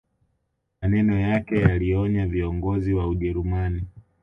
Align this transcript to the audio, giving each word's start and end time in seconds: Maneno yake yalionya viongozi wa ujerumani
Maneno 0.81 1.19
yake 1.19 1.55
yalionya 1.59 2.27
viongozi 2.27 2.93
wa 2.93 3.07
ujerumani 3.07 3.83